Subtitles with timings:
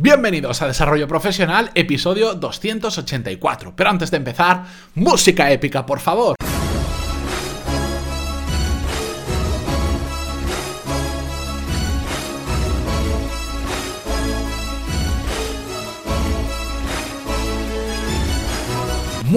[0.00, 3.74] Bienvenidos a Desarrollo Profesional, episodio 284.
[3.74, 6.36] Pero antes de empezar, música épica, por favor.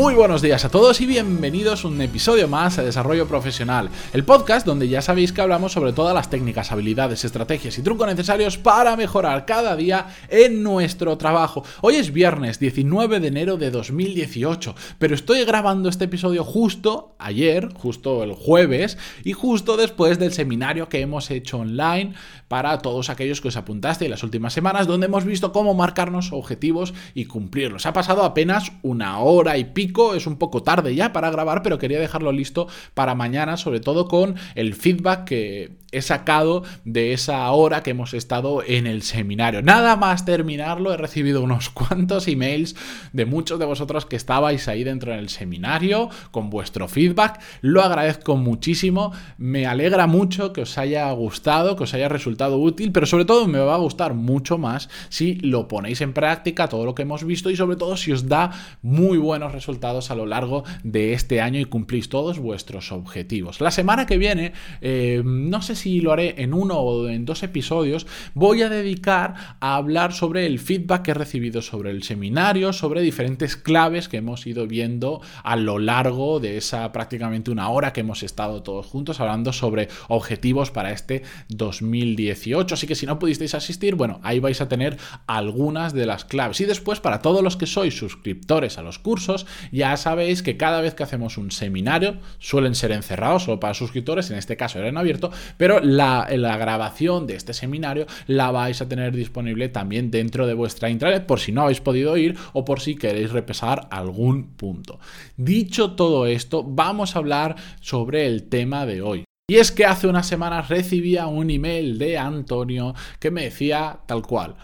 [0.02, 4.25] Muy buenos días a todos y bienvenidos a un episodio más de Desarrollo Profesional, el
[4.25, 8.57] podcast donde ya sabéis que hablamos sobre todas las técnicas, habilidades, estrategias y trucos necesarios
[8.57, 11.64] para mejorar cada día en nuestro trabajo.
[11.82, 17.71] Hoy es viernes 19 de enero de 2018, pero estoy grabando este episodio justo ayer,
[17.75, 22.15] justo el jueves y justo después del seminario que hemos hecho online
[22.47, 26.33] para todos aquellos que os apuntaste en las últimas semanas, donde hemos visto cómo marcarnos
[26.33, 27.86] objetivos y cumplirlos.
[27.86, 31.77] Ha pasado apenas una hora y pico es un poco tarde ya para grabar, pero
[31.77, 37.50] quería dejarlo listo para mañana, sobre todo con el feedback que he sacado de esa
[37.52, 39.61] hora que hemos estado en el seminario.
[39.61, 42.75] Nada más terminarlo, he recibido unos cuantos emails
[43.14, 47.42] de muchos de vosotros que estabais ahí dentro del seminario con vuestro feedback.
[47.61, 52.92] Lo agradezco muchísimo, me alegra mucho que os haya gustado, que os haya resultado útil,
[52.92, 56.86] pero sobre todo me va a gustar mucho más si lo ponéis en práctica, todo
[56.86, 60.26] lo que hemos visto y sobre todo si os da muy buenos resultados a lo
[60.26, 63.61] largo de este año y cumplís todos vuestros objetivos.
[63.61, 67.44] La semana que viene, eh, no sé si lo haré en uno o en dos
[67.44, 72.73] episodios, voy a dedicar a hablar sobre el feedback que he recibido sobre el seminario,
[72.73, 77.94] sobre diferentes claves que hemos ido viendo a lo largo de esa prácticamente una hora
[77.94, 82.73] que hemos estado todos juntos hablando sobre objetivos para este 2018.
[82.73, 86.62] Así que si no pudisteis asistir, bueno, ahí vais a tener algunas de las claves.
[86.62, 90.82] Y después, para todos los que sois suscriptores a los cursos, ya sabéis que cada
[90.82, 94.90] vez que hacemos un seminario, suelen ser encerrados solo para suscriptores, en este caso era
[94.90, 100.11] en abierto, pero la, la grabación de este seminario la vais a tener disponible también
[100.11, 103.88] dentro de vuestra intranet por si no habéis podido ir o por si queréis repasar
[103.92, 104.99] algún punto.
[105.38, 109.23] Dicho todo esto, vamos a hablar sobre el tema de hoy.
[109.49, 114.21] Y es que hace unas semanas recibía un email de Antonio que me decía tal
[114.21, 114.55] cual.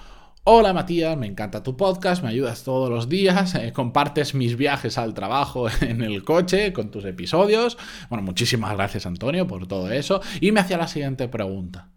[0.50, 4.98] Hola Matías, me encanta tu podcast, me ayudas todos los días, eh, compartes mis viajes
[4.98, 7.78] al trabajo en el coche con tus episodios.
[8.10, 10.22] Bueno, muchísimas gracias Antonio por todo eso.
[10.40, 11.90] Y me hacía la siguiente pregunta.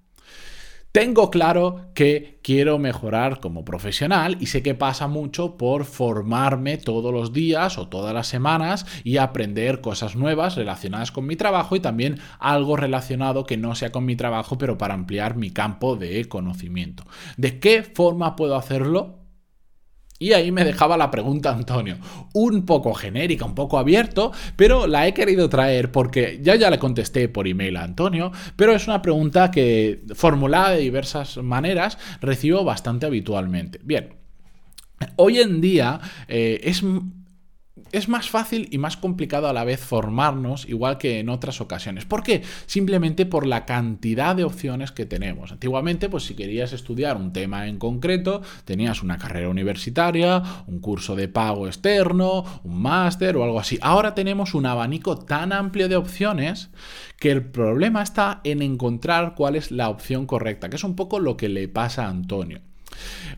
[0.93, 7.15] Tengo claro que quiero mejorar como profesional y sé que pasa mucho por formarme todos
[7.15, 11.81] los días o todas las semanas y aprender cosas nuevas relacionadas con mi trabajo y
[11.81, 16.25] también algo relacionado que no sea con mi trabajo pero para ampliar mi campo de
[16.25, 17.05] conocimiento.
[17.37, 19.20] ¿De qué forma puedo hacerlo?
[20.23, 21.97] Y ahí me dejaba la pregunta Antonio,
[22.35, 26.79] un poco genérica, un poco abierto, pero la he querido traer porque ya ya le
[26.79, 32.65] contesté por email a Antonio, pero es una pregunta que formulada de diversas maneras recibo
[32.65, 33.81] bastante habitualmente.
[33.83, 34.11] Bien,
[35.17, 35.99] hoy en día
[36.29, 36.83] eh, es
[37.93, 42.05] es más fácil y más complicado a la vez formarnos, igual que en otras ocasiones.
[42.05, 42.43] ¿Por qué?
[42.67, 45.53] Simplemente por la cantidad de opciones que tenemos.
[45.53, 51.17] Antiguamente, pues si querías estudiar un tema en concreto, tenías una carrera universitaria, un curso
[51.17, 53.79] de pago externo, un máster o algo así.
[53.83, 56.71] Ahora tenemos un abanico tan amplio de opciones
[57.19, 61.19] que el problema está en encontrar cuál es la opción correcta, que es un poco
[61.19, 62.61] lo que le pasa a Antonio.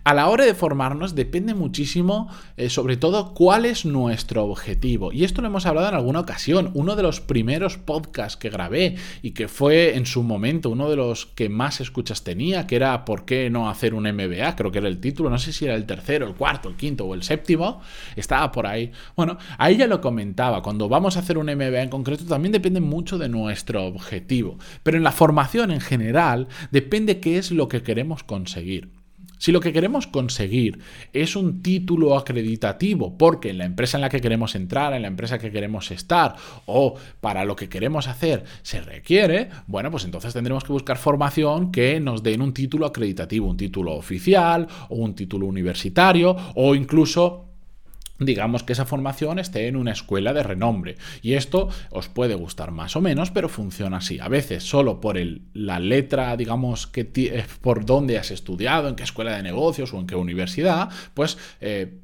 [0.05, 5.13] A la hora de formarnos depende muchísimo, eh, sobre todo, cuál es nuestro objetivo.
[5.13, 6.73] Y esto lo hemos hablado en alguna ocasión.
[6.75, 10.97] Uno de los primeros podcasts que grabé y que fue en su momento uno de
[10.97, 14.57] los que más escuchas tenía, que era ¿Por qué no hacer un MBA?
[14.57, 15.31] Creo que era el título.
[15.31, 17.81] No sé si era el tercero, el cuarto, el quinto o el séptimo.
[18.17, 18.91] Estaba por ahí.
[19.15, 20.63] Bueno, ahí ya lo comentaba.
[20.63, 24.59] Cuando vamos a hacer un MBA en concreto también depende mucho de nuestro objetivo.
[24.83, 29.02] Pero en la formación en general depende qué es lo que queremos conseguir.
[29.43, 30.79] Si lo que queremos conseguir
[31.13, 35.09] es un título acreditativo, porque en la empresa en la que queremos entrar, en la
[35.09, 36.37] empresa que queremos estar
[36.67, 41.73] o para lo que queremos hacer se requiere, bueno, pues entonces tendremos que buscar formación
[41.73, 47.52] que nos den un título acreditativo, un título oficial o un título universitario o incluso
[48.25, 50.97] digamos que esa formación esté en una escuela de renombre.
[51.23, 54.19] Y esto os puede gustar más o menos, pero funciona así.
[54.21, 58.97] A veces solo por el, la letra, digamos, que eh, por dónde has estudiado, en
[58.97, 61.39] qué escuela de negocios o en qué universidad, pues...
[61.61, 61.99] Eh,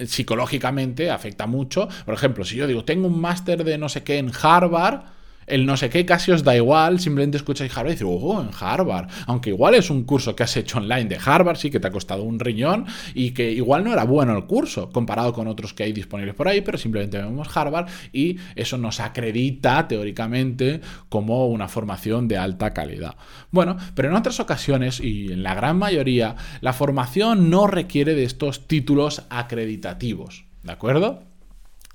[0.00, 1.88] psicológicamente afecta mucho.
[2.04, 5.04] Por ejemplo, si yo digo, tengo un máster de no sé qué en Harvard,
[5.46, 8.50] el no sé qué casi os da igual, simplemente escucháis Harvard y dices, oh, en
[8.58, 9.08] Harvard.
[9.26, 11.90] Aunque igual es un curso que has hecho online de Harvard, sí que te ha
[11.90, 15.84] costado un riñón y que igual no era bueno el curso comparado con otros que
[15.84, 21.68] hay disponibles por ahí, pero simplemente vemos Harvard y eso nos acredita teóricamente como una
[21.68, 23.16] formación de alta calidad.
[23.50, 28.24] Bueno, pero en otras ocasiones y en la gran mayoría, la formación no requiere de
[28.24, 30.44] estos títulos acreditativos.
[30.62, 31.33] ¿De acuerdo?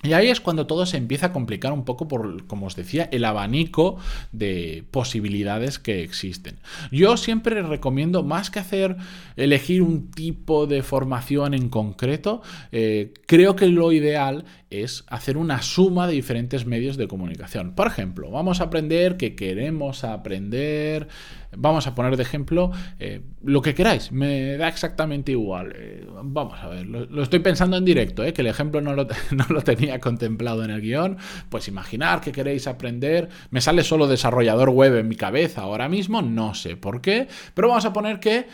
[0.01, 3.09] Y ahí es cuando todo se empieza a complicar un poco por, como os decía,
[3.11, 3.97] el abanico
[4.31, 6.57] de posibilidades que existen.
[6.89, 8.95] Yo siempre recomiendo, más que hacer
[9.35, 12.41] elegir un tipo de formación en concreto,
[12.71, 17.73] eh, creo que lo ideal es hacer una suma de diferentes medios de comunicación.
[17.73, 21.07] Por ejemplo, vamos a aprender que queremos aprender,
[21.55, 25.73] vamos a poner de ejemplo eh, lo que queráis, me da exactamente igual.
[25.75, 29.45] Eh, vamos a ver, lo, estoy pensando en directo, que el ejemplo no lo, no
[29.49, 31.17] lo, tenía contemplado en el guion.
[31.49, 36.21] Pues imaginar que queréis aprender, me sale solo desarrollador web en mi cabeza ahora mismo,
[36.21, 38.45] no sé por qué, pero vamos a poner que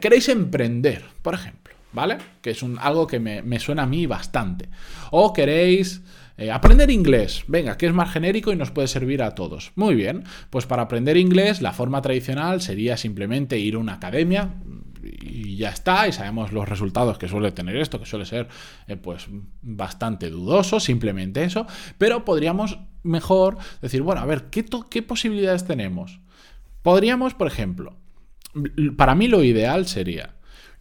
[0.00, 1.62] queréis emprender, por ejemplo.
[1.92, 2.18] ¿vale?
[2.40, 4.68] Que es algo que me, suena a mí bastante.
[5.10, 6.02] O queréis
[6.36, 9.72] eh, aprender inglés, venga, que es más genérico y nos puede servir a todos.
[9.76, 14.50] Muy bien, pues para aprender inglés la forma tradicional sería simplemente ir a una academia
[15.02, 18.48] y ya está, y sabemos los resultados que suele tener esto, que suele ser
[18.86, 19.26] eh, pues
[19.60, 21.66] bastante dudoso, simplemente eso,
[21.98, 26.20] pero podríamos mejor decir, bueno, a ver, ¿qué, qué posibilidades tenemos?
[26.82, 27.96] Podríamos, por ejemplo,
[28.96, 30.34] para mí lo ideal sería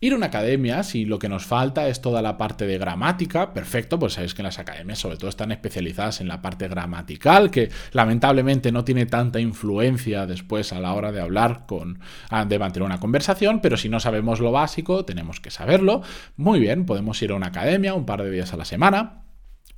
[0.03, 3.53] Ir a una academia, si lo que nos falta es toda la parte de gramática,
[3.53, 7.69] perfecto, pues sabéis que las academias sobre todo están especializadas en la parte gramatical, que
[7.91, 11.99] lamentablemente no tiene tanta influencia después a la hora de hablar con,
[12.47, 16.01] de mantener una conversación, pero si no sabemos lo básico, tenemos que saberlo.
[16.35, 19.21] Muy bien, podemos ir a una academia un par de días a la semana.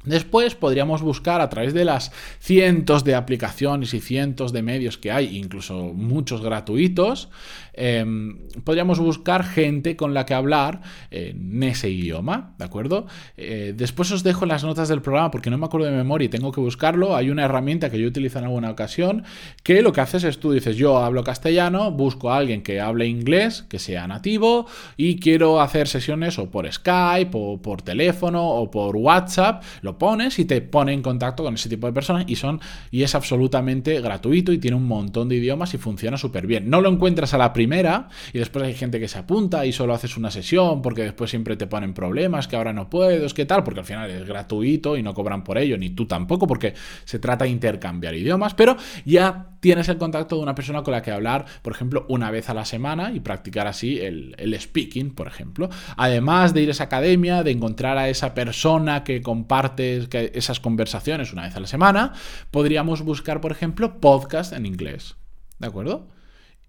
[0.05, 5.11] Después podríamos buscar a través de las cientos de aplicaciones y cientos de medios que
[5.11, 7.29] hay, incluso muchos gratuitos,
[7.73, 13.07] em, podríamos buscar gente con la que hablar en ese idioma, ¿de acuerdo?
[13.37, 16.29] Eh, después os dejo las notas del programa porque no me acuerdo de memoria y
[16.29, 17.15] tengo que buscarlo.
[17.15, 19.23] Hay una herramienta que yo utilizo en alguna ocasión
[19.63, 23.07] que lo que haces es tú dices, yo hablo castellano, busco a alguien que hable
[23.07, 28.69] inglés, que sea nativo y quiero hacer sesiones o por Skype o por teléfono o
[28.69, 29.63] por WhatsApp
[29.97, 32.59] pones y te pone en contacto con ese tipo de personas y son
[32.91, 36.69] y es absolutamente gratuito y tiene un montón de idiomas y funciona súper bien.
[36.69, 39.93] No lo encuentras a la primera y después hay gente que se apunta y solo
[39.93, 43.63] haces una sesión porque después siempre te ponen problemas que ahora no puedes, qué tal,
[43.63, 46.73] porque al final es gratuito y no cobran por ello, ni tú tampoco, porque
[47.05, 51.01] se trata de intercambiar idiomas, pero ya tienes el contacto de una persona con la
[51.01, 55.25] que hablar, por ejemplo, una vez a la semana y practicar así el, speaking, por
[55.25, 55.69] ejemplo.
[55.95, 60.05] Además de ir a esa academia, de encontrar a esa persona que comparte
[60.37, 62.11] esas conversaciones una vez a la semana,
[62.51, 65.15] podríamos buscar, por ejemplo, podcast en inglés.
[65.59, 66.09] ¿De acuerdo?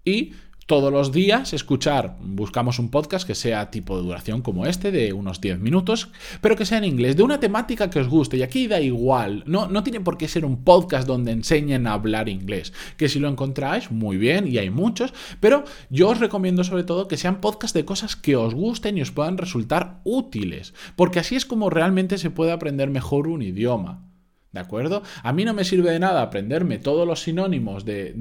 [0.05, 0.31] Y
[0.65, 5.13] todos los días escuchar, buscamos un podcast que sea tipo de duración como este, de
[5.13, 6.09] unos 10 minutos,
[6.41, 8.37] pero que sea en inglés, de una temática que os guste.
[8.37, 11.93] Y aquí da igual, no, no tiene por qué ser un podcast donde enseñen a
[11.93, 16.63] hablar inglés, que si lo encontráis, muy bien, y hay muchos, pero yo os recomiendo
[16.63, 20.73] sobre todo que sean podcasts de cosas que os gusten y os puedan resultar útiles,
[20.95, 24.14] porque así es como realmente se puede aprender mejor un idioma.
[24.55, 25.03] ¿De acuerdo?
[25.21, 28.13] A mí no me sirve de nada aprenderme todos los sinónimos de,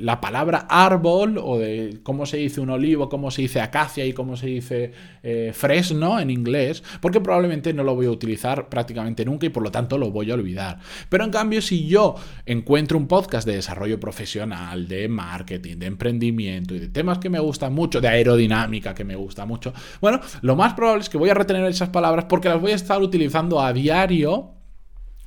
[0.00, 4.12] la palabra árbol o de cómo se dice un olivo, cómo se dice acacia y
[4.12, 4.90] cómo se dice
[5.22, 9.62] eh, fresno en inglés, porque probablemente no lo voy a utilizar prácticamente nunca y por
[9.62, 10.80] lo tanto lo voy a olvidar.
[11.08, 16.74] Pero en cambio, si yo encuentro un podcast de desarrollo profesional, de marketing, de emprendimiento
[16.74, 20.56] y de temas que me gustan mucho, de aerodinámica que me gusta mucho, bueno, lo
[20.56, 23.60] más probable es que voy a retener esas palabras porque las voy a estar utilizando
[23.60, 24.57] a diario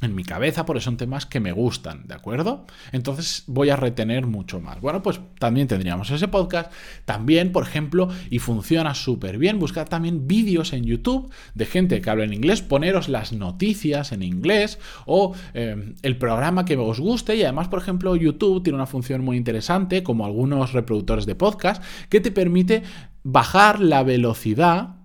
[0.02, 2.66] en mi cabeza porque son temas que me gustan, ¿de acuerdo?
[2.92, 4.82] Entonces voy a retener mucho más.
[4.82, 6.72] Bueno, pues también tendríamos ese podcast.
[7.06, 12.10] También, por ejemplo, y funciona súper bien, buscar también vídeos en YouTube de gente que
[12.10, 17.36] habla en inglés, poneros las noticias en inglés o eh, el programa que os guste.
[17.36, 21.84] Y además, por ejemplo, YouTube tiene una función muy interesante, como algunos reproductores de podcast,
[22.10, 22.84] que te permite
[23.24, 25.01] bajar la velocidad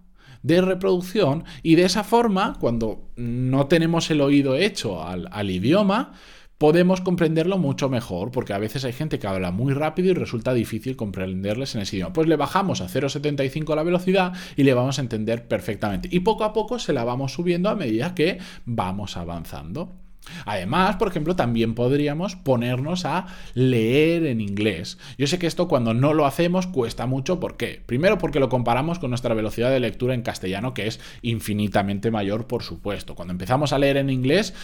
[0.46, 6.12] de reproducción y de esa forma, cuando no tenemos el oído hecho al, idioma,
[6.56, 10.54] podemos comprenderlo mucho mejor, porque a veces hay gente que habla muy rápido y resulta
[10.54, 12.12] difícil comprenderles en ese idioma.
[12.12, 16.08] Pues le bajamos a 0,75 la velocidad y le vamos a entender perfectamente.
[16.12, 20.05] Y poco a poco se la vamos subiendo a medida que vamos avanzando.
[20.44, 24.98] Además, por ejemplo, también podríamos ponernos a leer en inglés.
[25.18, 27.40] Yo sé que esto cuando no lo hacemos cuesta mucho.
[27.40, 27.82] ¿Por qué?
[27.86, 32.46] Primero porque lo comparamos con nuestra velocidad de lectura en castellano, que es infinitamente mayor,
[32.46, 33.14] por supuesto.
[33.14, 34.54] Cuando empezamos a leer en inglés,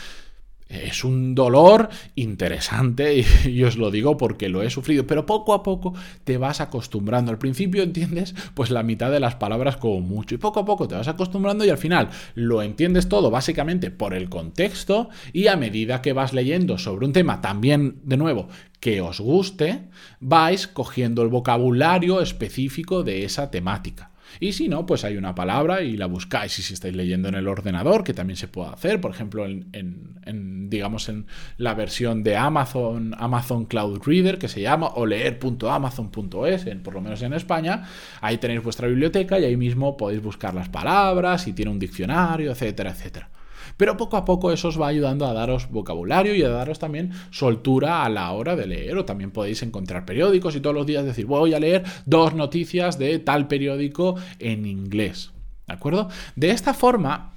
[0.72, 5.62] es un dolor interesante y, os lo digo porque lo he sufrido, pero poco a
[5.62, 7.30] poco te vas acostumbrando.
[7.30, 10.88] Al principio entiendes pues la mitad de las palabras como mucho y poco a poco
[10.88, 15.56] te vas acostumbrando y al final lo entiendes todo básicamente por el contexto y a
[15.56, 18.48] medida que vas leyendo sobre un tema también de nuevo
[18.80, 19.82] que os guste,
[20.18, 24.10] vais cogiendo el vocabulario específico de esa temática.
[24.40, 26.58] Y si no, pues hay una palabra y la buscáis.
[26.58, 30.51] Y si estáis leyendo en el ordenador, que también se puede hacer, por ejemplo, en,
[30.72, 31.26] digamos, en
[31.56, 37.22] la versión de Amazon, Amazon Cloud Reader, que se llama, o leer.amazon.es, por lo menos
[37.22, 37.84] en España,
[38.20, 42.50] ahí tenéis vuestra biblioteca y ahí mismo podéis buscar las palabras, y tiene un diccionario,
[42.50, 43.30] etcétera, etcétera.
[43.76, 47.12] Pero poco a poco eso os va ayudando a daros vocabulario y a daros también
[47.30, 48.96] soltura a la hora de leer.
[48.98, 52.98] O también podéis encontrar periódicos y todos los días decir, voy a leer dos noticias
[52.98, 55.32] de tal periódico en inglés.
[55.66, 56.08] ¿De acuerdo?
[56.36, 57.32] De esta forma,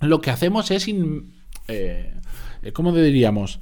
[0.00, 0.86] lo que hacemos es...
[1.68, 2.12] Eh,
[2.72, 3.60] ¿Cómo diríamos?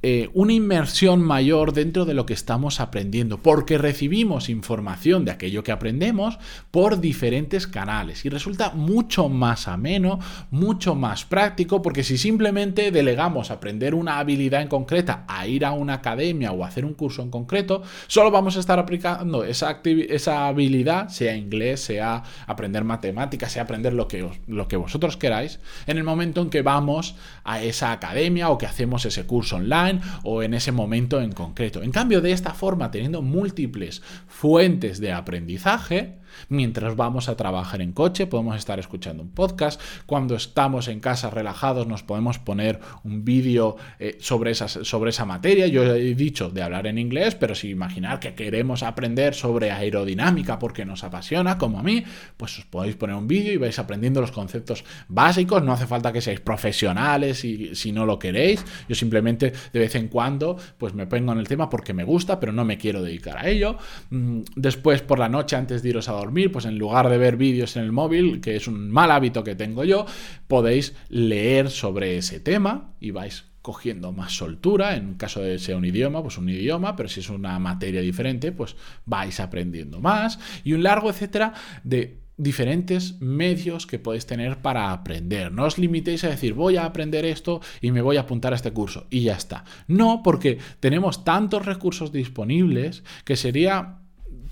[0.00, 5.64] Eh, una inmersión mayor dentro de lo que estamos aprendiendo, porque recibimos información de aquello
[5.64, 6.38] que aprendemos
[6.70, 10.20] por diferentes canales y resulta mucho más ameno,
[10.52, 15.72] mucho más práctico, porque si simplemente delegamos aprender una habilidad en concreta a ir a
[15.72, 21.08] una academia o hacer un curso en concreto, solo vamos a estar aplicando esa, habilidad,
[21.08, 26.50] sea inglés, sea aprender matemáticas, sea aprender lo que vosotros queráis, en el momento en
[26.50, 31.20] que vamos a esa academia o que hacemos ese curso online o en ese momento
[31.20, 31.82] en concreto.
[31.82, 36.17] En cambio, de esta forma, teniendo múltiples fuentes de aprendizaje,
[36.48, 39.80] Mientras vamos a trabajar en coche, podemos estar escuchando un podcast.
[40.06, 45.66] Cuando estamos en casa relajados, nos podemos poner un vídeo eh, sobre, sobre esa materia.
[45.66, 50.58] Yo he dicho de hablar en inglés, pero si imaginar que queremos aprender sobre aerodinámica
[50.58, 52.04] porque nos apasiona, como a mí,
[52.36, 55.62] pues os podéis poner un vídeo y vais aprendiendo los conceptos básicos.
[55.62, 58.64] No hace falta que seáis profesionales y, si no lo queréis.
[58.88, 62.40] Yo simplemente de vez en cuando pues me pongo en el tema porque me gusta,
[62.40, 63.76] pero no me quiero dedicar a ello.
[64.10, 67.36] Mm, después por la noche, antes de iros a dormir, pues en lugar de ver
[67.36, 70.06] vídeos en el móvil, que es un mal hábito que tengo yo,
[70.46, 75.84] podéis leer sobre ese tema y vais cogiendo más soltura, en caso de ser un
[75.84, 80.72] idioma, pues un idioma, pero si es una materia diferente, pues vais aprendiendo más y
[80.72, 81.52] un largo etcétera
[81.84, 85.52] de diferentes medios que podéis tener para aprender.
[85.52, 88.56] No os limitéis a decir voy a aprender esto y me voy a apuntar a
[88.56, 89.64] este curso y ya está.
[89.88, 93.97] No, porque tenemos tantos recursos disponibles que sería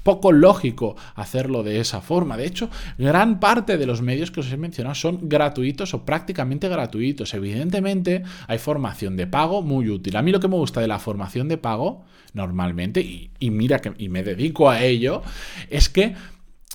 [0.07, 2.37] poco lógico hacerlo de esa forma.
[2.37, 6.69] De hecho, gran parte de los medios que os he mencionado son gratuitos o prácticamente
[6.69, 7.35] gratuitos.
[7.35, 10.17] Evidentemente, hay formación de pago muy útil.
[10.17, 13.95] A mí lo que me gusta de la formación de pago, normalmente, y, mira que
[13.99, 15.23] y me dedico a ello,
[15.71, 16.15] es que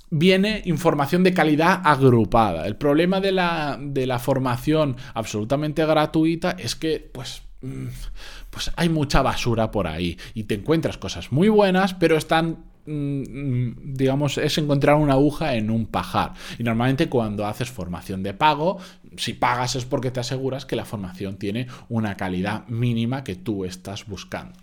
[0.10, 2.68] viene información de calidad agrupada.
[2.68, 7.88] El problema de la, de la formación absolutamente gratuita es que, pues, mm,
[8.50, 12.71] pues hay mucha basura por ahí y te encuentras cosas muy buenas, pero están
[13.84, 16.34] digamos, es encontrar una aguja en un pajar.
[16.58, 18.80] Y normalmente cuando haces formación de pago,
[19.18, 23.66] si pagas es porque te aseguras que la formación tiene una calidad mínima que tú
[23.66, 24.60] estás buscando.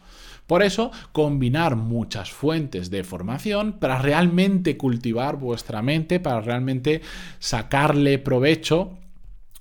[0.47, 7.03] Por eso, combinar muchas fuentes de formación para realmente cultivar vuestra mente, para realmente
[7.39, 8.97] sacarle provecho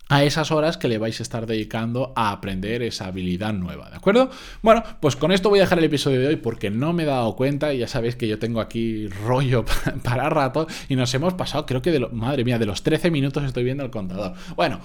[0.10, 3.98] a esas horas que le vais a estar dedicando a aprender esa habilidad nueva, ¿de
[3.98, 4.30] acuerdo?
[4.62, 7.06] Bueno, pues con esto voy a dejar el episodio de hoy porque no me he
[7.06, 9.66] dado cuenta y ya sabéis que yo tengo aquí rollo
[10.04, 13.12] para rato y nos hemos pasado, creo que de lo, madre mía, de los 13
[13.12, 14.34] minutos estoy viendo el contador.
[14.56, 14.80] Bueno,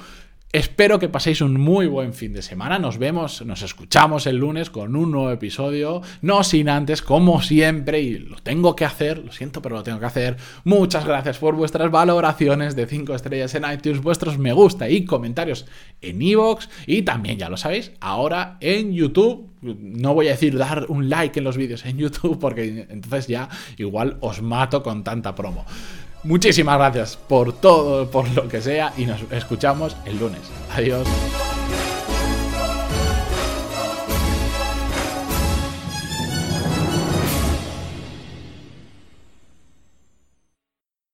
[0.54, 2.78] Espero que paséis un muy buen fin de semana.
[2.78, 6.02] Nos vemos, nos escuchamos el lunes con un nuevo episodio.
[6.20, 9.98] No sin antes, como siempre, y lo tengo que hacer, lo siento, pero lo tengo
[9.98, 10.36] que hacer.
[10.64, 15.64] Muchas gracias por vuestras valoraciones de 5 estrellas en iTunes, vuestros me gusta y comentarios
[16.02, 16.68] en iVoox.
[16.86, 19.48] Y también, ya lo sabéis, ahora en YouTube.
[19.62, 23.48] No voy a decir dar un like en los vídeos en YouTube porque entonces ya
[23.78, 25.64] igual os mato con tanta promo.
[26.24, 30.42] Muchísimas gracias por todo, por lo que sea y nos escuchamos el lunes.
[30.74, 31.06] Adiós.